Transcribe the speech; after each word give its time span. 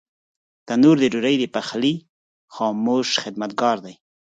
تنور 0.65 0.95
د 1.01 1.05
ډوډۍ 1.13 1.35
د 1.39 1.45
پخلي 1.55 1.93
خاموش 2.53 3.09
خدمتګار 3.23 3.77
دی 3.85 3.95